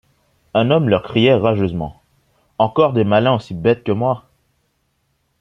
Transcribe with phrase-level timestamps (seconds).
[0.55, 2.01] Un homme leur criait rageusement:—
[2.57, 4.31] Encore des malins aussi bêtes que moi!